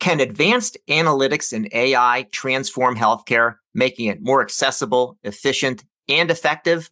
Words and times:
Can 0.00 0.18
advanced 0.18 0.78
analytics 0.88 1.52
and 1.52 1.68
AI 1.72 2.26
transform 2.32 2.96
healthcare, 2.96 3.56
making 3.74 4.06
it 4.06 4.22
more 4.22 4.40
accessible, 4.40 5.18
efficient, 5.24 5.84
and 6.08 6.30
effective? 6.30 6.90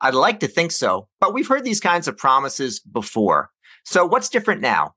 I'd 0.00 0.14
like 0.14 0.40
to 0.40 0.48
think 0.48 0.72
so, 0.72 1.06
but 1.20 1.32
we've 1.32 1.46
heard 1.46 1.62
these 1.62 1.78
kinds 1.80 2.08
of 2.08 2.18
promises 2.18 2.80
before. 2.80 3.50
So 3.84 4.04
what's 4.04 4.28
different 4.28 4.60
now? 4.60 4.96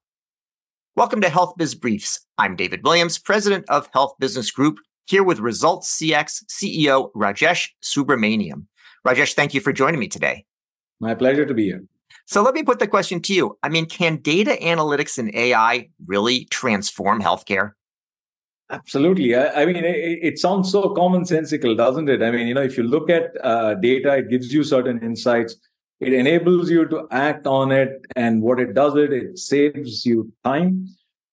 Welcome 0.95 1.21
to 1.21 1.29
Health 1.29 1.53
Biz 1.55 1.75
Briefs. 1.75 2.25
I'm 2.39 2.55
David 2.55 2.83
Williams, 2.83 3.19
president 3.19 3.65
of 3.69 3.87
Health 3.93 4.15
Business 4.19 4.49
Group, 4.49 4.79
here 5.05 5.23
with 5.23 5.37
Results 5.37 6.01
CX 6.01 6.43
CEO 6.46 7.12
Rajesh 7.13 7.69
Subramaniam. 7.83 8.65
Rajesh, 9.07 9.35
thank 9.35 9.53
you 9.53 9.62
for 9.62 9.71
joining 9.71 9.99
me 9.99 10.07
today. 10.07 10.46
My 10.99 11.13
pleasure 11.13 11.46
to 11.46 11.53
be 11.53 11.65
here. 11.65 11.83
So 12.25 12.41
let 12.41 12.53
me 12.53 12.63
put 12.63 12.79
the 12.79 12.87
question 12.87 13.21
to 13.21 13.33
you. 13.33 13.57
I 13.63 13.69
mean, 13.69 13.85
can 13.85 14.17
data 14.17 14.57
analytics 14.62 15.17
and 15.17 15.33
AI 15.35 15.89
really 16.05 16.45
transform 16.45 17.21
healthcare? 17.21 17.73
Absolutely. 18.71 19.35
I, 19.35 19.63
I 19.63 19.66
mean, 19.66 19.84
it, 19.84 20.20
it, 20.23 20.39
sounds 20.39 20.72
so 20.72 20.95
commonsensical, 20.95 21.76
doesn't 21.76 22.08
it? 22.08 22.23
I 22.23 22.31
mean, 22.31 22.48
you 22.48 22.53
know, 22.53 22.62
if 22.62 22.77
you 22.77 22.84
look 22.84 23.09
at 23.09 23.31
uh, 23.44 23.76
data, 23.76 24.16
it 24.16 24.30
gives 24.30 24.53
you 24.53 24.63
certain 24.63 25.00
insights. 25.03 25.58
It 26.00 26.13
enables 26.13 26.70
you 26.70 26.88
to 26.88 27.05
act 27.12 27.45
on 27.45 27.72
it, 27.72 28.05
and 28.16 28.41
what 28.41 28.59
it 28.59 28.73
does 28.73 28.95
it, 28.95 29.12
it 29.12 29.38
saves 29.38 30.05
you 30.05 30.31
time. 30.44 30.88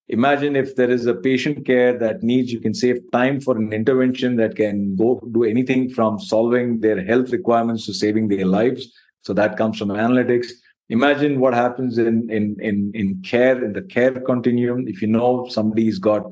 Imagine 0.09 0.57
if 0.57 0.75
there 0.75 0.91
is 0.91 1.07
a 1.07 1.15
patient 1.15 1.65
care 1.65 1.97
that 1.99 2.23
needs, 2.23 2.53
you 2.53 2.61
can 2.61 2.75
save 2.75 3.01
time 3.13 3.41
for 3.41 3.57
an 3.57 3.73
intervention 3.73 4.37
that 4.37 4.57
can 4.57 4.97
go 4.97 5.21
do 5.33 5.45
anything 5.45 5.91
from 5.91 6.19
solving 6.19 6.81
their 6.81 7.05
health 7.05 7.31
requirements 7.31 7.87
to 7.87 7.95
saving 7.95 8.29
their 8.29 8.47
lives. 8.47 8.93
So 9.23 9.33
that 9.35 9.57
comes 9.57 9.79
from 9.79 9.89
analytics 9.89 10.49
imagine 10.89 11.41
what 11.41 11.55
happens 11.55 11.99
in 11.99 12.31
in 12.31 12.57
in 12.61 12.91
in 12.95 13.23
care 13.23 13.63
in 13.65 13.73
the 13.73 13.83
care 13.83 14.21
continuum. 14.21 14.87
If 14.89 15.03
you 15.03 15.09
know 15.09 15.47
somebody's 15.49 15.99
got 15.99 16.25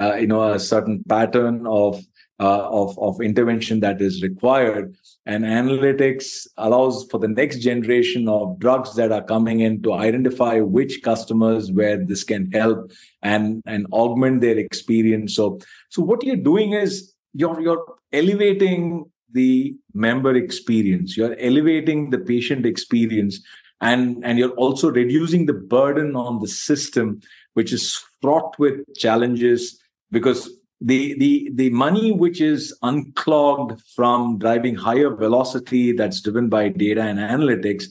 uh, 0.00 0.14
you 0.14 0.26
know 0.26 0.52
a 0.52 0.58
certain 0.58 1.02
pattern 1.08 1.66
of 1.66 2.04
uh, 2.40 2.68
of 2.70 2.98
of 2.98 3.20
intervention 3.20 3.80
that 3.80 4.00
is 4.00 4.22
required 4.22 4.96
and 5.26 5.44
analytics 5.44 6.46
allows 6.56 7.06
for 7.10 7.18
the 7.18 7.28
next 7.28 7.58
generation 7.58 8.28
of 8.28 8.58
drugs 8.58 8.96
that 8.96 9.12
are 9.12 9.22
coming 9.22 9.60
in 9.60 9.80
to 9.82 9.92
identify 9.92 10.58
which 10.58 11.02
customers 11.02 11.70
where 11.70 12.04
this 12.04 12.24
can 12.24 12.50
help 12.50 12.90
and 13.22 13.62
and 13.66 13.86
augment 13.92 14.40
their 14.40 14.58
experience. 14.58 15.36
So 15.36 15.58
so 15.90 16.02
what 16.02 16.24
you're 16.24 16.36
doing 16.36 16.72
is 16.72 17.14
you're 17.32 17.60
you're 17.60 17.84
elevating 18.12 19.10
the 19.30 19.74
member 19.94 20.34
experience. 20.34 21.16
You're 21.16 21.36
elevating 21.38 22.10
the 22.10 22.18
patient 22.18 22.66
experience 22.66 23.40
and 23.82 24.24
and 24.24 24.38
you're 24.38 24.56
also 24.64 24.90
reducing 24.90 25.46
the 25.46 25.52
burden 25.52 26.16
on 26.16 26.38
the 26.38 26.48
system 26.48 27.20
which 27.54 27.72
is 27.72 28.02
fraught 28.22 28.58
with 28.58 28.80
challenges 28.96 29.78
because 30.10 30.50
the 30.80 31.18
the 31.18 31.50
the 31.54 31.70
money 31.70 32.12
which 32.12 32.40
is 32.40 32.74
unclogged 32.82 33.80
from 33.94 34.38
driving 34.38 34.74
higher 34.74 35.14
velocity 35.14 35.92
that's 35.92 36.20
driven 36.20 36.48
by 36.48 36.68
data 36.68 37.02
and 37.02 37.18
analytics 37.18 37.84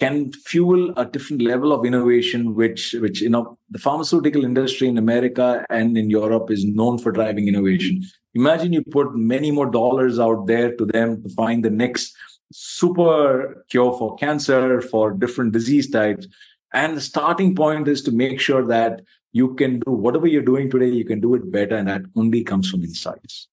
can 0.00 0.32
fuel 0.32 0.92
a 0.96 1.04
different 1.04 1.42
level 1.42 1.72
of 1.72 1.84
innovation 1.84 2.54
which 2.54 2.94
which 3.00 3.20
you 3.20 3.28
know 3.28 3.58
the 3.70 3.78
pharmaceutical 3.78 4.44
industry 4.44 4.88
in 4.88 4.98
america 4.98 5.64
and 5.70 5.96
in 5.96 6.10
europe 6.10 6.50
is 6.50 6.64
known 6.64 6.98
for 6.98 7.12
driving 7.12 7.46
innovation. 7.48 8.02
Imagine 8.34 8.72
you 8.72 8.82
put 8.82 9.14
many 9.14 9.50
more 9.50 9.70
dollars 9.70 10.18
out 10.18 10.46
there 10.46 10.74
to 10.76 10.86
them 10.86 11.22
to 11.22 11.28
find 11.28 11.62
the 11.64 11.70
next 11.70 12.16
super 12.52 13.64
cure 13.70 13.96
for 13.98 14.16
cancer, 14.16 14.80
for 14.80 15.12
different 15.12 15.52
disease 15.52 15.90
types. 15.90 16.26
And 16.72 16.96
the 16.96 17.00
starting 17.00 17.54
point 17.54 17.88
is 17.88 18.02
to 18.02 18.12
make 18.12 18.40
sure 18.40 18.66
that 18.66 19.02
you 19.32 19.54
can 19.54 19.80
do 19.80 19.92
whatever 19.92 20.26
you're 20.26 20.42
doing 20.42 20.70
today, 20.70 20.88
you 20.88 21.04
can 21.04 21.20
do 21.20 21.34
it 21.34 21.50
better. 21.50 21.76
And 21.76 21.88
that 21.88 22.02
only 22.16 22.44
comes 22.44 22.70
from 22.70 22.82
insights. 22.82 23.48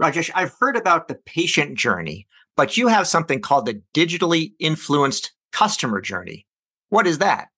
Rajesh, 0.00 0.30
I've 0.34 0.54
heard 0.58 0.76
about 0.76 1.08
the 1.08 1.14
patient 1.14 1.76
journey, 1.76 2.26
but 2.56 2.76
you 2.76 2.88
have 2.88 3.06
something 3.06 3.40
called 3.40 3.66
the 3.66 3.82
digitally 3.94 4.52
influenced 4.58 5.32
customer 5.52 6.00
journey. 6.00 6.46
What 6.88 7.06
is 7.06 7.18
that? 7.18 7.48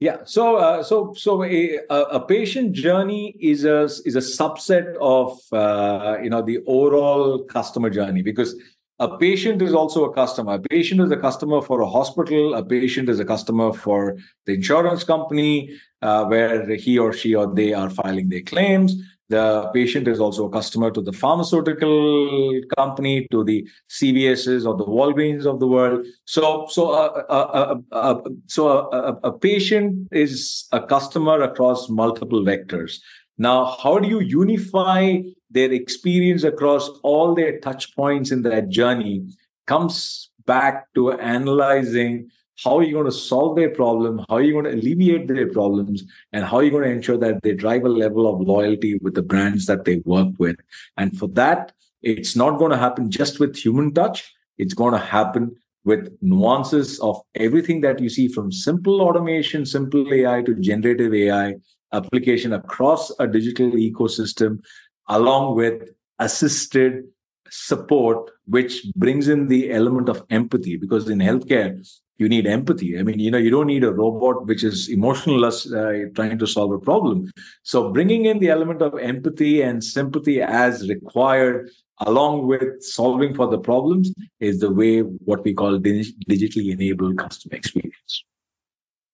Yeah, 0.00 0.18
so 0.24 0.56
uh, 0.56 0.82
so 0.82 1.14
so 1.16 1.44
a, 1.44 1.78
a 1.88 2.20
patient 2.20 2.72
journey 2.72 3.36
is 3.40 3.64
a 3.64 3.84
is 3.84 4.16
a 4.16 4.20
subset 4.20 4.96
of 5.00 5.40
uh, 5.52 6.18
you 6.22 6.28
know 6.28 6.42
the 6.42 6.58
overall 6.66 7.44
customer 7.44 7.90
journey 7.90 8.20
because 8.20 8.54
a 9.00 9.18
patient 9.18 9.60
is 9.60 9.74
also 9.74 10.04
a 10.04 10.12
customer. 10.12 10.54
A 10.54 10.60
patient 10.60 11.00
is 11.00 11.10
a 11.10 11.16
customer 11.16 11.60
for 11.60 11.80
a 11.80 11.88
hospital. 11.88 12.54
A 12.54 12.64
patient 12.64 13.08
is 13.08 13.18
a 13.18 13.24
customer 13.24 13.72
for 13.72 14.16
the 14.46 14.54
insurance 14.54 15.02
company 15.02 15.76
uh, 16.00 16.24
where 16.26 16.64
he 16.76 16.98
or 16.98 17.12
she 17.12 17.34
or 17.34 17.52
they 17.52 17.72
are 17.72 17.90
filing 17.90 18.28
their 18.28 18.42
claims. 18.42 18.94
The 19.30 19.70
patient 19.74 20.06
is 20.06 20.20
also 20.20 20.46
a 20.46 20.50
customer 20.50 20.90
to 20.92 21.00
the 21.00 21.12
pharmaceutical 21.12 22.60
company, 22.76 23.26
to 23.32 23.42
the 23.42 23.66
CVSs 23.90 24.66
or 24.66 24.76
the 24.76 24.84
Walgreens 24.84 25.46
of 25.46 25.60
the 25.60 25.66
world. 25.66 26.06
So, 26.26 26.66
so, 26.68 26.90
uh, 26.90 27.24
uh, 27.28 27.76
uh 27.90 28.20
so 28.46 28.68
a, 28.68 29.18
a 29.24 29.32
patient 29.32 30.08
is 30.12 30.68
a 30.72 30.80
customer 30.80 31.42
across 31.42 31.88
multiple 31.88 32.42
vectors. 32.42 32.98
Now, 33.38 33.76
how 33.82 33.98
do 33.98 34.08
you 34.08 34.20
unify 34.20 35.18
their 35.54 35.72
experience 35.72 36.44
across 36.44 36.88
all 37.02 37.34
their 37.34 37.58
touch 37.60 37.94
points 37.96 38.30
in 38.30 38.42
that 38.42 38.68
journey? 38.68 39.26
Comes 39.66 40.30
back 40.44 40.92
to 40.94 41.12
analyzing 41.12 42.30
how 42.62 42.78
are 42.78 42.82
you 42.82 42.92
going 42.92 43.06
to 43.06 43.12
solve 43.12 43.56
their 43.56 43.70
problem, 43.70 44.24
how 44.28 44.36
are 44.36 44.42
you 44.42 44.52
going 44.52 44.64
to 44.64 44.72
alleviate 44.72 45.26
their 45.26 45.50
problems, 45.50 46.04
and 46.32 46.44
how 46.44 46.58
are 46.58 46.62
you 46.62 46.70
going 46.70 46.84
to 46.84 46.90
ensure 46.90 47.16
that 47.16 47.42
they 47.42 47.52
drive 47.52 47.84
a 47.84 47.88
level 47.88 48.32
of 48.32 48.40
loyalty 48.40 48.98
with 48.98 49.14
the 49.14 49.22
brands 49.22 49.66
that 49.66 49.84
they 49.84 49.96
work 50.04 50.28
with. 50.38 50.56
And 50.96 51.18
for 51.18 51.28
that, 51.30 51.72
it's 52.02 52.36
not 52.36 52.58
going 52.58 52.70
to 52.70 52.76
happen 52.76 53.10
just 53.10 53.40
with 53.40 53.56
human 53.56 53.92
touch. 53.92 54.32
It's 54.58 54.74
going 54.74 54.92
to 54.92 55.00
happen 55.00 55.56
with 55.84 56.16
nuances 56.22 57.00
of 57.00 57.20
everything 57.34 57.80
that 57.80 57.98
you 58.00 58.08
see 58.08 58.28
from 58.28 58.52
simple 58.52 59.02
automation, 59.02 59.66
simple 59.66 60.12
AI 60.12 60.42
to 60.42 60.54
generative 60.54 61.12
AI, 61.12 61.54
application 61.92 62.52
across 62.52 63.12
a 63.18 63.26
digital 63.26 63.70
ecosystem, 63.72 64.62
along 65.08 65.56
with 65.56 65.90
assisted 66.18 67.04
support, 67.50 68.30
which 68.46 68.84
brings 68.96 69.28
in 69.28 69.48
the 69.48 69.70
element 69.70 70.08
of 70.08 70.24
empathy. 70.30 70.76
Because 70.76 71.08
in 71.08 71.18
healthcare, 71.18 71.86
you 72.18 72.28
need 72.28 72.46
empathy. 72.46 72.98
I 72.98 73.02
mean, 73.02 73.18
you 73.18 73.30
know, 73.30 73.38
you 73.38 73.50
don't 73.50 73.66
need 73.66 73.84
a 73.84 73.92
robot 73.92 74.46
which 74.46 74.62
is 74.62 74.88
emotionless 74.88 75.70
uh, 75.72 76.04
trying 76.14 76.38
to 76.38 76.46
solve 76.46 76.72
a 76.72 76.78
problem. 76.78 77.30
So, 77.62 77.90
bringing 77.90 78.26
in 78.26 78.38
the 78.38 78.50
element 78.50 78.82
of 78.82 78.98
empathy 78.98 79.62
and 79.62 79.82
sympathy 79.82 80.40
as 80.40 80.88
required, 80.88 81.70
along 82.00 82.46
with 82.46 82.82
solving 82.82 83.34
for 83.34 83.48
the 83.48 83.58
problems, 83.58 84.12
is 84.40 84.60
the 84.60 84.70
way 84.70 85.00
what 85.00 85.44
we 85.44 85.54
call 85.54 85.78
digitally 85.78 86.72
enabled 86.72 87.18
customer 87.18 87.56
experience. 87.56 88.24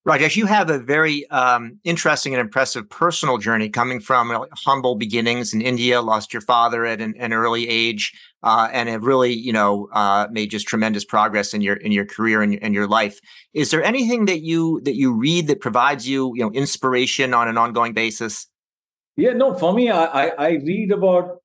Rajesh, 0.09 0.35
you 0.35 0.47
have 0.47 0.71
a 0.71 0.79
very 0.79 1.29
um, 1.29 1.79
interesting 1.85 2.33
and 2.33 2.41
impressive 2.41 2.89
personal 2.89 3.37
journey 3.37 3.69
coming 3.69 4.01
from 4.01 4.47
humble 4.65 4.95
beginnings 4.95 5.53
in 5.53 5.61
India, 5.61 6.01
lost 6.01 6.33
your 6.33 6.41
father 6.41 6.87
at 6.87 7.03
an, 7.03 7.15
an 7.19 7.35
early 7.35 7.69
age, 7.69 8.19
uh, 8.43 8.71
and 8.73 8.89
have 8.89 9.05
really, 9.05 9.35
you 9.35 9.53
know, 9.53 9.91
uh, 9.93 10.27
made 10.31 10.51
just 10.51 10.67
tremendous 10.67 11.05
progress 11.05 11.53
in 11.53 11.61
your 11.61 11.77
in 11.77 11.93
your 11.93 12.07
career 12.07 12.41
and, 12.41 12.59
and 12.63 12.73
your 12.73 12.87
life. 12.87 13.21
Is 13.53 13.71
there 13.71 13.83
anything 13.83 14.25
that 14.25 14.41
you 14.41 14.81
that 14.85 14.95
you 14.95 15.13
read 15.13 15.49
that 15.49 15.61
provides 15.61 16.09
you, 16.09 16.33
you 16.35 16.43
know, 16.43 16.51
inspiration 16.53 17.35
on 17.35 17.47
an 17.47 17.59
ongoing 17.59 17.93
basis? 17.93 18.47
Yeah, 19.19 19.35
no. 19.35 19.53
For 19.53 19.75
me, 19.75 19.91
I 19.91 20.05
I, 20.05 20.29
I 20.29 20.51
read 20.53 20.93
about 20.93 21.43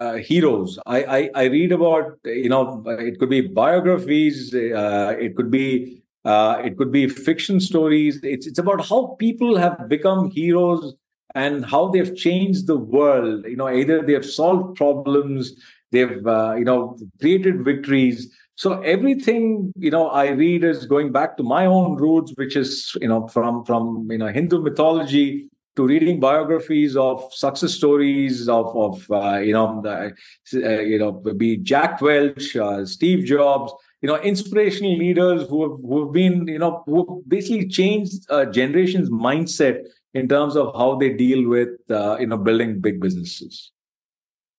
uh, 0.00 0.14
heroes. 0.14 0.76
I, 0.86 1.04
I, 1.04 1.30
I 1.36 1.44
read 1.44 1.70
about 1.70 2.18
you 2.24 2.48
know 2.48 2.82
it 2.86 3.20
could 3.20 3.30
be 3.30 3.42
biographies. 3.42 4.52
Uh, 4.52 5.14
it 5.20 5.36
could 5.36 5.52
be 5.52 6.02
uh, 6.24 6.60
it 6.64 6.76
could 6.76 6.92
be 6.92 7.08
fiction 7.08 7.60
stories. 7.60 8.20
It's 8.22 8.46
it's 8.46 8.58
about 8.58 8.86
how 8.86 9.16
people 9.18 9.56
have 9.56 9.88
become 9.88 10.30
heroes 10.30 10.94
and 11.34 11.64
how 11.64 11.88
they've 11.88 12.14
changed 12.14 12.66
the 12.66 12.76
world. 12.76 13.44
You 13.46 13.56
know, 13.56 13.68
either 13.68 14.02
they 14.02 14.12
have 14.12 14.24
solved 14.24 14.76
problems, 14.76 15.52
they've 15.90 16.24
uh, 16.26 16.54
you 16.56 16.64
know 16.64 16.96
created 17.20 17.64
victories. 17.64 18.32
So 18.54 18.80
everything 18.82 19.72
you 19.76 19.90
know 19.90 20.08
I 20.10 20.28
read 20.30 20.62
is 20.62 20.86
going 20.86 21.10
back 21.10 21.36
to 21.38 21.42
my 21.42 21.66
own 21.66 21.96
roots, 21.96 22.32
which 22.36 22.54
is 22.56 22.96
you 23.00 23.08
know 23.08 23.26
from 23.28 23.64
from 23.64 24.08
you 24.10 24.18
know 24.18 24.28
Hindu 24.28 24.62
mythology 24.62 25.48
to 25.74 25.86
reading 25.86 26.20
biographies 26.20 26.96
of 26.96 27.32
success 27.32 27.72
stories 27.72 28.48
of 28.48 28.76
of 28.76 29.10
uh, 29.10 29.38
you 29.38 29.54
know 29.54 29.80
the, 29.82 30.12
uh, 30.54 30.80
you 30.82 30.98
know 30.98 31.12
be 31.12 31.56
Jack 31.56 32.00
Welch, 32.00 32.54
uh, 32.54 32.84
Steve 32.86 33.24
Jobs 33.24 33.72
you 34.02 34.08
know 34.08 34.16
inspirational 34.16 34.96
leaders 34.96 35.48
who 35.48 35.62
have 35.62 35.80
who 35.80 36.04
have 36.04 36.12
been 36.12 36.46
you 36.46 36.58
know 36.58 36.82
who 36.86 37.22
basically 37.26 37.66
changed 37.66 38.26
a 38.28 38.44
generation's 38.46 39.10
mindset 39.10 39.80
in 40.12 40.28
terms 40.28 40.56
of 40.56 40.74
how 40.76 40.96
they 40.96 41.10
deal 41.10 41.48
with 41.48 41.70
uh, 41.90 42.16
you 42.18 42.26
know 42.26 42.36
building 42.36 42.80
big 42.80 43.00
businesses 43.00 43.72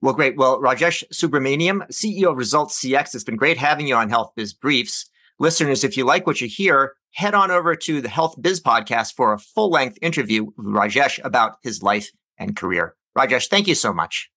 well 0.01 0.13
great 0.13 0.35
well 0.37 0.59
rajesh 0.61 1.03
subramaniam 1.13 1.85
ceo 1.91 2.31
of 2.31 2.37
results 2.37 2.81
cx 2.81 3.13
it's 3.13 3.23
been 3.23 3.35
great 3.35 3.57
having 3.57 3.87
you 3.87 3.95
on 3.95 4.09
health 4.09 4.31
biz 4.35 4.53
briefs 4.53 5.09
listeners 5.39 5.83
if 5.83 5.97
you 5.97 6.05
like 6.05 6.25
what 6.25 6.41
you 6.41 6.47
hear 6.47 6.93
head 7.13 7.35
on 7.35 7.51
over 7.51 7.75
to 7.75 8.01
the 8.01 8.09
health 8.09 8.35
biz 8.41 8.59
podcast 8.59 9.13
for 9.13 9.33
a 9.33 9.39
full-length 9.39 9.97
interview 10.01 10.45
with 10.45 10.65
rajesh 10.65 11.23
about 11.23 11.57
his 11.61 11.83
life 11.83 12.11
and 12.37 12.55
career. 12.55 12.95
Rajesh, 13.17 13.47
thank 13.47 13.67
you 13.67 13.75
so 13.75 13.93
much. 13.93 14.29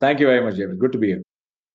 Thank 0.00 0.20
you 0.20 0.26
very 0.26 0.42
much, 0.42 0.56
David. 0.56 0.78
Good 0.78 0.92
to 0.92 0.98
be 0.98 1.08
here. 1.08 1.22